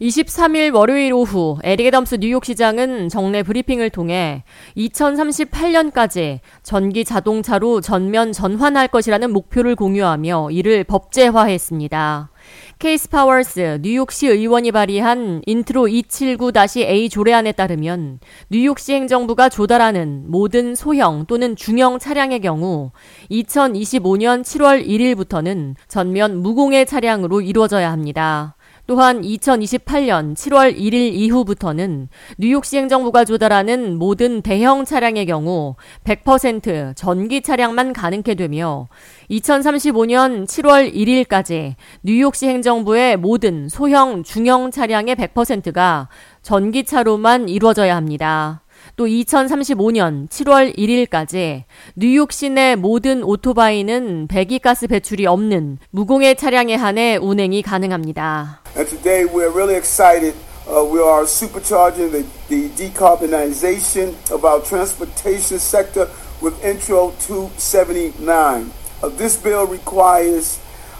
23일 0.00 0.72
월요일 0.72 1.12
오후 1.12 1.58
에릭 1.64 1.86
애덤스 1.86 2.16
뉴욕시장은 2.20 3.08
정례 3.08 3.42
브리핑을 3.42 3.90
통해 3.90 4.44
2038년까지 4.76 6.38
전기 6.62 7.04
자동차로 7.04 7.80
전면 7.80 8.30
전환할 8.32 8.88
것이라는 8.88 9.32
목표를 9.32 9.74
공유하며 9.74 10.50
이를 10.52 10.84
법제화했습니다. 10.84 12.30
키스 12.78 13.08
파워스 13.08 13.80
뉴욕시 13.82 14.28
의원이 14.28 14.70
발의한 14.70 15.42
인트로 15.44 15.88
279-A 15.88 17.08
조례안에 17.08 17.50
따르면 17.52 18.20
뉴욕시 18.50 18.94
행정부가 18.94 19.48
조달하는 19.48 20.24
모든 20.28 20.76
소형 20.76 21.26
또는 21.26 21.56
중형 21.56 21.98
차량의 21.98 22.40
경우 22.40 22.92
2025년 23.32 24.42
7월 24.42 24.86
1일부터는 24.86 25.74
전면 25.88 26.40
무공해 26.40 26.84
차량으로 26.84 27.40
이루어져야 27.40 27.90
합니다. 27.90 28.54
또한 28.88 29.20
2028년 29.20 30.34
7월 30.34 30.74
1일 30.74 30.94
이후부터는 31.12 32.08
뉴욕시 32.38 32.78
행정부가 32.78 33.26
조달하는 33.26 33.98
모든 33.98 34.40
대형 34.40 34.86
차량의 34.86 35.26
경우 35.26 35.76
100% 36.04 36.96
전기 36.96 37.42
차량만 37.42 37.92
가능케 37.92 38.34
되며 38.34 38.88
2035년 39.30 40.46
7월 40.46 40.94
1일까지 40.94 41.74
뉴욕시 42.02 42.48
행정부의 42.48 43.18
모든 43.18 43.68
소형 43.68 44.22
중형 44.22 44.70
차량의 44.70 45.16
100%가 45.16 46.08
전기차로만 46.40 47.50
이루어져야 47.50 47.94
합니다. 47.94 48.62
또 48.98 49.06
2035년 49.06 50.28
7월 50.28 50.76
1일까지 50.76 51.62
뉴욕 51.94 52.32
시내 52.32 52.74
모든 52.74 53.22
오토바이는 53.22 54.26
배기가스 54.26 54.88
배출이 54.88 55.24
없는 55.24 55.78
무공해 55.90 56.34
차량에 56.34 56.74
한해 56.74 57.16
운행이 57.18 57.62
가능합니다. 57.62 58.60
And 58.76 58.90
today 58.90 59.24
we're 59.24 59.52
really 59.54 59.76
excited. 59.76 60.34
Uh, 60.66 60.82
we 60.82 60.98
are 60.98 61.22
supercharging 61.26 62.10
the, 62.10 62.26
the 62.48 62.68
decarbonization 62.70 64.16
of 64.32 64.44
our 64.44 64.60
transportation 64.62 65.60
sector 65.60 66.08
with 66.42 66.58
Intro 66.64 67.14
279. 67.20 68.72
Uh, 69.00 69.08
this 69.10 69.40
bill 69.40 69.64
requires 69.64 70.58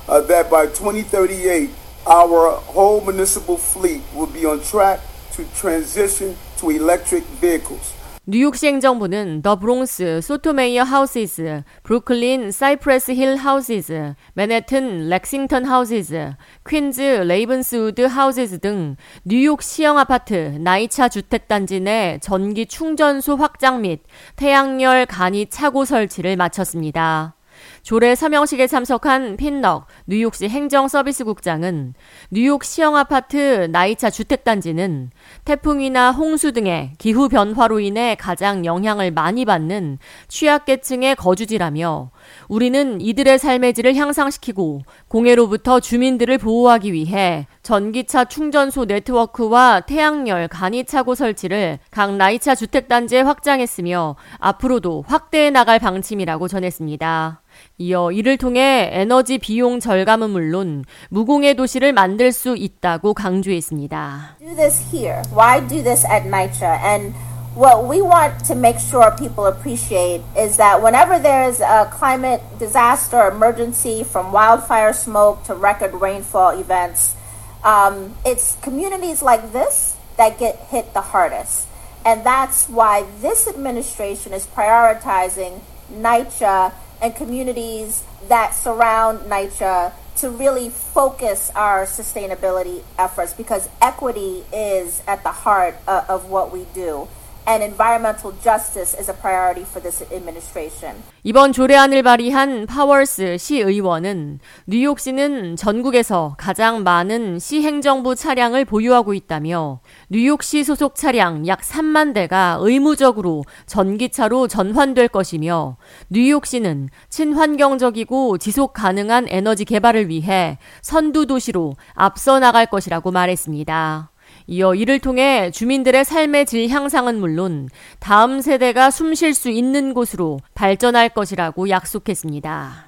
uh, 0.09 0.21
that 0.21 0.49
by 0.49 0.67
2038, 0.67 1.69
our 2.07 2.63
whole 2.71 3.01
municipal 3.01 3.57
fleet 3.57 4.03
will 4.15 4.31
be 4.31 4.47
on 4.47 4.61
track 4.63 5.01
to 5.33 5.43
transition 5.59 6.37
to 6.59 6.71
electric 6.71 7.25
vehicles. 7.41 7.99
뉴욕시 8.31 8.67
행정부는 8.67 9.41
더 9.41 9.59
브롱스, 9.59 10.21
소토메이어 10.21 10.83
하우시즈, 10.83 11.63
브루클린 11.83 12.51
사이프레스 12.51 13.13
힐 13.13 13.37
하우시즈, 13.37 14.15
맨해튼 14.35 15.09
렉싱턴 15.09 15.65
하우시즈, 15.65 16.35
퀸즈 16.69 17.01
레이븐스우드 17.01 18.03
하우시즈 18.03 18.59
등 18.59 18.97
뉴욕 19.25 19.63
시영 19.63 19.99
아파트 19.99 20.59
NYCHA 20.61 21.09
주택단지 21.09 21.81
내 21.81 22.19
전기 22.21 22.67
충전소 22.67 23.37
확장 23.37 23.81
및 23.81 24.03
태양열 24.37 25.07
간이 25.07 25.47
차고 25.47 25.87
설치를 25.87 26.37
마쳤습니다. 26.37 27.38
조례 27.83 28.15
서명식에 28.15 28.67
참석한 28.67 29.37
피넉 29.37 29.87
뉴욕시 30.07 30.49
행정서비스국장은 30.49 31.95
뉴욕 32.31 32.65
시영 32.65 32.97
아파트 32.97 33.69
NYCHA 33.71 34.11
주택단지는 34.11 35.11
태풍이나 35.45 36.13
홍수 36.13 36.53
등의 36.53 36.93
기후 36.99 37.29
변화로 37.29 37.81
인해 37.81 38.15
가장 38.15 38.65
영향을 38.65 39.11
많이 39.11 39.45
받는 39.45 39.99
취약계층의 40.29 41.17
거주지라며 41.17 42.11
우리는 42.49 43.01
이들의 43.01 43.39
삶의 43.39 43.75
질을 43.75 43.95
향상시키고 43.95 44.83
공해로부터 45.09 45.81
주민들을 45.81 46.39
보호하기 46.39 46.93
위해 46.93 47.47
전기차 47.63 48.27
충전소 48.27 48.87
네트워크와 48.87 49.81
태양열 49.81 50.49
간이차고 50.49 51.15
설치를 51.15 51.79
각 51.91 52.17
나이차 52.17 52.55
주택단지에 52.55 53.21
확장했으며 53.23 54.17
앞으로도 54.39 55.05
확대해 55.07 55.51
나갈 55.51 55.79
방침이라고 55.79 56.49
전했습니다. 56.49 57.43
이어 57.79 58.13
이를 58.13 58.37
통해 58.37 58.89
에너지 58.93 59.39
비용 59.39 59.81
절감은 59.81 60.31
물론 60.31 60.85
무공해 61.09 61.55
도시를 61.55 61.93
만들 61.93 62.33
수 62.33 62.57
있다고 62.57 63.15
강조했습니다. 63.15 64.37
Do 64.39 64.55
this 64.57 64.85
here. 64.95 65.23
Why 65.33 65.61
do 65.67 65.83
this 65.83 66.07
at 66.07 66.27
NYCHA? 66.27 66.79
And 66.85 67.15
what 67.55 67.87
we 67.87 68.01
want 68.01 68.45
to 68.45 68.55
make 68.55 68.79
sure 68.79 69.11
people 69.19 69.47
appreciate 69.47 70.23
is 70.37 70.59
that 70.59 70.83
whenever 70.83 71.19
there's 71.19 71.61
a 71.61 71.89
climate 71.93 72.43
disaster 72.59 73.27
emergency 73.29 74.05
from 74.05 74.33
wildfire 74.33 74.93
smoke 74.93 75.43
to 75.45 75.55
record 75.55 75.95
rainfall 75.95 76.51
events, 76.59 77.17
um, 77.65 78.15
it's 78.25 78.57
communities 78.63 79.23
like 79.23 79.53
this 79.53 79.97
that 80.17 80.39
get 80.39 80.57
hit 80.57 80.95
the 80.95 81.01
hardest. 81.01 81.67
And 82.05 82.25
that's 82.25 82.69
why 82.69 83.07
this 83.21 83.49
administration 83.49 84.33
is 84.33 84.47
prioritizing 84.47 85.61
NYCHA 85.93 86.73
and 87.01 87.15
communities 87.15 88.05
that 88.29 88.55
surround 88.55 89.21
NYCHA 89.21 89.93
to 90.17 90.31
really 90.31 90.69
focus 90.69 91.51
our 91.55 91.85
sustainability 91.87 92.83
efforts 92.99 93.33
because 93.33 93.69
equity 93.81 94.45
is 94.53 95.03
at 95.07 95.23
the 95.23 95.31
heart 95.31 95.77
of, 95.87 96.11
of 96.11 96.31
what 96.31 96.53
we 96.53 96.67
do. 96.75 97.09
And 97.49 97.65
environmental 97.65 98.33
justice 98.45 98.95
is 98.95 99.11
a 99.11 99.15
priority 99.15 99.63
for 99.63 99.81
this 99.83 100.05
administration. 100.13 101.03
이번 101.25 101.53
조례안을 101.53 102.03
발의한 102.03 102.67
파월스 102.67 103.39
시 103.39 103.59
의원은 103.59 104.41
뉴욕시는 104.67 105.57
전국에서 105.57 106.35
가장 106.39 106.83
많은 106.83 107.39
시 107.39 107.63
행정부 107.63 108.15
차량을 108.15 108.67
보유하고 108.67 109.15
있다며 109.15 109.81
뉴욕시 110.11 110.63
소속 110.63 110.95
차량 110.95 111.47
약 111.47 111.63
3만 111.63 112.13
대가 112.13 112.59
의무적으로 112.61 113.45
전기차로 113.67 114.49
전환될 114.49 115.09
것이며 115.09 115.79
뉴욕시는 116.11 116.91
친환경적이고 117.09 118.39
지속 118.39 118.75
가능한 118.75 119.27
에너지 119.29 119.65
개발을 119.65 120.09
위해 120.09 120.59
선두 120.83 121.27
도시로 121.27 121.75
앞서 121.95 122.39
나갈 122.39 122.67
것이라고 122.67 123.11
말했습니다. 123.11 124.11
이어 124.51 124.75
이를 124.75 124.99
통해 124.99 125.51
주민들의 125.51 126.07
삶의 126.07 126.47
질 126.47 126.69
향상은 126.69 127.21
물론 127.21 127.69
다음 128.01 128.41
세대가 128.41 128.91
숨 128.91 129.15
쉴 129.15 129.35
수 129.35 129.51
있는 129.51 129.93
곳으로 129.93 130.41
발전할 130.55 131.11
것이라고 131.11 131.69
약속했습니다. 131.69 132.87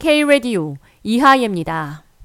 K-Radio 0.00 0.74
이하예입니다. 1.04 2.07